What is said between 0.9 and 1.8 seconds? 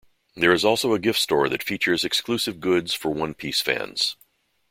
a gift store that